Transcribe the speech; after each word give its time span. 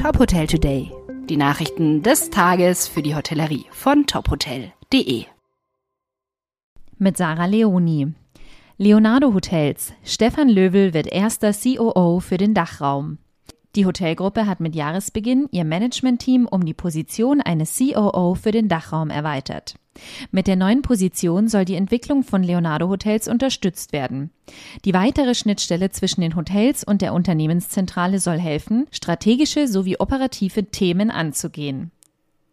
Top 0.00 0.18
Hotel 0.18 0.46
Today. 0.46 0.90
Die 1.28 1.36
Nachrichten 1.36 2.02
des 2.02 2.30
Tages 2.30 2.88
für 2.88 3.02
die 3.02 3.14
Hotellerie 3.14 3.66
von 3.70 4.06
tophotel.de. 4.06 5.26
Mit 6.96 7.18
Sarah 7.18 7.44
Leoni. 7.44 8.14
Leonardo 8.78 9.34
Hotels. 9.34 9.92
Stefan 10.02 10.48
Löwel 10.48 10.94
wird 10.94 11.06
erster 11.06 11.52
COO 11.52 12.20
für 12.20 12.38
den 12.38 12.54
Dachraum. 12.54 13.18
Die 13.76 13.84
Hotelgruppe 13.84 14.46
hat 14.46 14.60
mit 14.60 14.74
Jahresbeginn 14.74 15.48
ihr 15.50 15.66
Managementteam 15.66 16.48
um 16.50 16.64
die 16.64 16.72
Position 16.72 17.42
eines 17.42 17.76
COO 17.76 18.34
für 18.36 18.52
den 18.52 18.68
Dachraum 18.68 19.10
erweitert. 19.10 19.74
Mit 20.30 20.46
der 20.46 20.56
neuen 20.56 20.82
Position 20.82 21.48
soll 21.48 21.64
die 21.64 21.74
Entwicklung 21.74 22.22
von 22.22 22.42
Leonardo 22.42 22.88
Hotels 22.88 23.28
unterstützt 23.28 23.92
werden. 23.92 24.30
Die 24.84 24.94
weitere 24.94 25.34
Schnittstelle 25.34 25.90
zwischen 25.90 26.20
den 26.20 26.36
Hotels 26.36 26.84
und 26.84 27.02
der 27.02 27.12
Unternehmenszentrale 27.12 28.20
soll 28.20 28.38
helfen, 28.38 28.86
strategische 28.90 29.68
sowie 29.68 29.96
operative 29.98 30.64
Themen 30.64 31.10
anzugehen. 31.10 31.90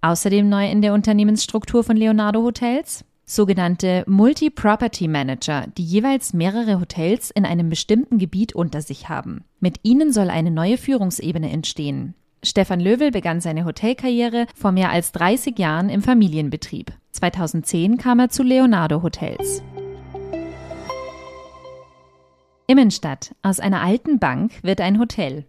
Außerdem 0.00 0.48
neu 0.48 0.70
in 0.70 0.82
der 0.82 0.94
Unternehmensstruktur 0.94 1.84
von 1.84 1.96
Leonardo 1.96 2.42
Hotels 2.42 3.04
sogenannte 3.26 4.04
Multi-Property 4.06 5.08
Manager, 5.08 5.66
die 5.76 5.82
jeweils 5.82 6.32
mehrere 6.32 6.80
Hotels 6.80 7.32
in 7.32 7.44
einem 7.44 7.68
bestimmten 7.68 8.18
Gebiet 8.18 8.54
unter 8.54 8.80
sich 8.80 9.08
haben. 9.08 9.42
Mit 9.58 9.80
ihnen 9.82 10.12
soll 10.12 10.30
eine 10.30 10.52
neue 10.52 10.78
Führungsebene 10.78 11.50
entstehen. 11.50 12.14
Stefan 12.44 12.78
Löwel 12.78 13.10
begann 13.10 13.40
seine 13.40 13.64
Hotelkarriere 13.64 14.46
vor 14.54 14.70
mehr 14.70 14.90
als 14.90 15.10
30 15.10 15.58
Jahren 15.58 15.88
im 15.88 16.02
Familienbetrieb. 16.02 16.92
2010 17.16 17.96
kam 17.98 18.18
er 18.18 18.28
zu 18.28 18.42
Leonardo 18.42 19.02
Hotels. 19.02 19.62
Immenstadt. 22.66 23.34
Aus 23.42 23.60
einer 23.60 23.82
alten 23.82 24.18
Bank 24.18 24.52
wird 24.62 24.80
ein 24.80 24.98
Hotel. 24.98 25.46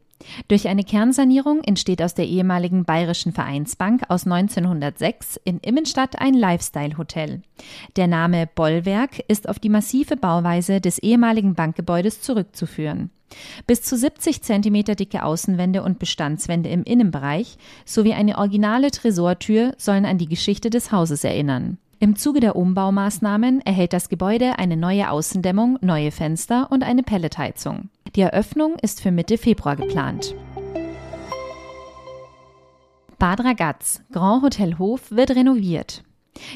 Durch 0.48 0.68
eine 0.68 0.84
Kernsanierung 0.84 1.64
entsteht 1.64 2.02
aus 2.02 2.14
der 2.14 2.26
ehemaligen 2.26 2.86
Bayerischen 2.86 3.34
Vereinsbank 3.34 4.04
aus 4.10 4.26
1906 4.26 5.40
in 5.44 5.60
Immenstadt 5.60 6.20
ein 6.20 6.34
Lifestyle-Hotel. 6.34 7.42
Der 7.96 8.08
Name 8.08 8.48
Bollwerk 8.48 9.20
ist 9.28 9.48
auf 9.48 9.60
die 9.60 9.70
massive 9.70 10.16
Bauweise 10.16 10.82
des 10.82 11.00
ehemaligen 11.00 11.54
Bankgebäudes 11.54 12.22
zurückzuführen. 12.22 13.12
Bis 13.66 13.82
zu 13.82 13.98
70 13.98 14.42
Zentimeter 14.42 14.96
dicke 14.96 15.24
Außenwände 15.24 15.84
und 15.84 16.00
Bestandswände 16.00 16.70
im 16.70 16.84
Innenbereich 16.84 17.58
sowie 17.86 18.14
eine 18.14 18.38
originale 18.38 18.92
Tresortür 18.92 19.74
sollen 19.78 20.06
an 20.06 20.18
die 20.18 20.28
Geschichte 20.28 20.70
des 20.70 20.92
Hauses 20.92 21.24
erinnern. 21.24 21.78
Im 22.00 22.16
Zuge 22.16 22.40
der 22.40 22.56
Umbaumaßnahmen 22.56 23.62
erhält 23.62 23.92
das 23.92 24.10
Gebäude 24.10 24.60
eine 24.60 24.78
neue 24.78 25.10
Außendämmung, 25.10 25.80
neue 25.82 26.12
Fenster 26.12 26.68
und 26.70 26.84
eine 26.84 27.02
Pelletheizung. 27.02 27.90
Die 28.16 28.22
Eröffnung 28.22 28.76
ist 28.82 29.02
für 29.02 29.12
Mitte 29.12 29.38
Februar 29.38 29.76
geplant. 29.76 30.36
Bad 33.18 33.44
Ragaz, 33.44 34.04
Grand 34.12 34.44
Hotel 34.44 34.78
Hof, 34.78 35.10
wird 35.10 35.32
renoviert. 35.32 36.04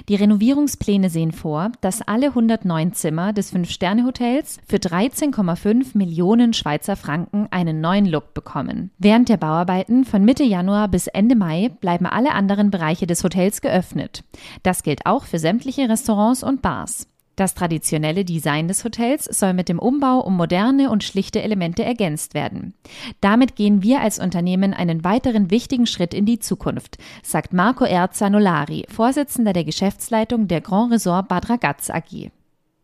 Die 0.09 0.15
Renovierungspläne 0.15 1.09
sehen 1.09 1.31
vor, 1.31 1.71
dass 1.81 2.01
alle 2.01 2.27
109 2.27 2.93
Zimmer 2.93 3.33
des 3.33 3.51
Fünf-Sterne-Hotels 3.51 4.59
für 4.67 4.77
13,5 4.77 5.97
Millionen 5.97 6.53
Schweizer 6.53 6.95
Franken 6.95 7.47
einen 7.51 7.81
neuen 7.81 8.05
Look 8.05 8.33
bekommen. 8.33 8.91
Während 8.97 9.29
der 9.29 9.37
Bauarbeiten 9.37 10.05
von 10.05 10.23
Mitte 10.23 10.43
Januar 10.43 10.87
bis 10.87 11.07
Ende 11.07 11.35
Mai 11.35 11.69
bleiben 11.81 12.05
alle 12.05 12.33
anderen 12.33 12.71
Bereiche 12.71 13.07
des 13.07 13.23
Hotels 13.23 13.61
geöffnet. 13.61 14.23
Das 14.63 14.83
gilt 14.83 15.05
auch 15.05 15.25
für 15.25 15.39
sämtliche 15.39 15.89
Restaurants 15.89 16.43
und 16.43 16.61
Bars. 16.61 17.10
Das 17.35 17.53
traditionelle 17.53 18.25
Design 18.25 18.67
des 18.67 18.83
Hotels 18.83 19.25
soll 19.25 19.53
mit 19.53 19.69
dem 19.69 19.79
Umbau 19.79 20.19
um 20.19 20.35
moderne 20.35 20.89
und 20.89 21.03
schlichte 21.03 21.41
Elemente 21.41 21.83
ergänzt 21.83 22.33
werden. 22.33 22.73
Damit 23.21 23.55
gehen 23.55 23.81
wir 23.83 24.01
als 24.01 24.19
Unternehmen 24.19 24.73
einen 24.73 25.03
weiteren 25.03 25.49
wichtigen 25.49 25.87
Schritt 25.87 26.13
in 26.13 26.25
die 26.25 26.39
Zukunft, 26.39 26.97
sagt 27.23 27.53
Marco 27.53 27.85
Erzanolari, 27.85 28.85
Vorsitzender 28.89 29.53
der 29.53 29.63
Geschäftsleitung 29.63 30.47
der 30.47 30.61
Grand 30.61 30.91
Resort 30.91 31.29
Bad 31.29 31.49
Ragaz 31.49 31.89
AG. 31.89 32.31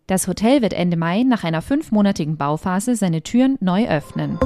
Das 0.08 0.28
Hotel 0.30 0.62
wird 0.62 0.74
Ende 0.74 0.96
Mai 0.96 1.24
nach 1.24 1.44
einer 1.44 1.62
fünfmonatigen 1.62 2.38
Bauphase 2.38 2.96
seine 2.96 3.22
Türen 3.24 3.58
neu 3.60 3.88
öffnen. 3.90 4.40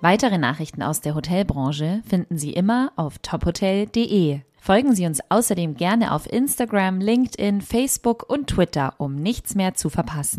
Weitere 0.00 0.38
Nachrichten 0.38 0.82
aus 0.82 1.00
der 1.00 1.14
Hotelbranche 1.14 2.02
finden 2.06 2.38
Sie 2.38 2.52
immer 2.52 2.92
auf 2.94 3.18
tophotel.de. 3.18 4.40
Folgen 4.66 4.94
Sie 4.94 5.04
uns 5.04 5.20
außerdem 5.28 5.74
gerne 5.74 6.10
auf 6.10 6.24
Instagram, 6.24 6.98
LinkedIn, 6.98 7.60
Facebook 7.60 8.24
und 8.30 8.46
Twitter, 8.46 8.94
um 8.96 9.14
nichts 9.14 9.54
mehr 9.54 9.74
zu 9.74 9.90
verpassen. 9.90 10.32